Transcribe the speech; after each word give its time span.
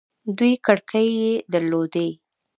دوې 0.37 0.51
کړکۍ 0.65 1.07
يې 1.21 1.33
در 1.51 1.63
لودې. 1.71 2.07